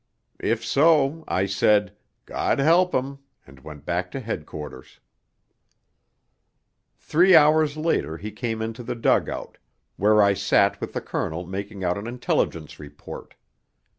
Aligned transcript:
_"If 0.43 0.65
so,' 0.65 1.23
I 1.27 1.45
said, 1.45 1.95
'God 2.25 2.57
help 2.57 2.91
him,' 2.91 3.19
and 3.45 3.59
went 3.59 3.85
back 3.85 4.09
to 4.13 4.19
Headquarters. 4.19 4.99
Three 6.97 7.35
hours 7.35 7.77
later 7.77 8.17
he 8.17 8.31
came 8.31 8.63
into 8.63 8.81
the 8.81 8.95
dug 8.95 9.29
out, 9.29 9.59
where 9.97 10.23
I 10.23 10.33
sat 10.33 10.81
with 10.81 10.93
the 10.93 11.01
Colonel 11.01 11.45
making 11.45 11.83
out 11.83 11.99
an 11.99 12.07
Intelligence 12.07 12.79
Report. 12.79 13.35